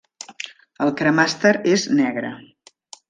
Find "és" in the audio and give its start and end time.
1.75-1.85